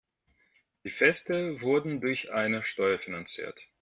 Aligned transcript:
Die 0.83 0.89
Feste 0.89 1.61
wurden 1.61 2.01
durch 2.01 2.31
eine 2.33 2.65
Steuer 2.65 2.97
finanziert. 2.97 3.67